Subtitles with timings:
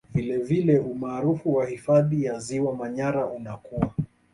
[0.15, 3.91] Vilevile umaarufu wa hifadhi ya Ziwa Manyara unakua